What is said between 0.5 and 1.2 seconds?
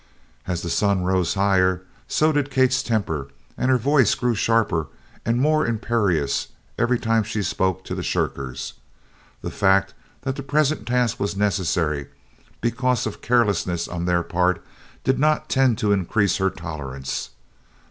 the sun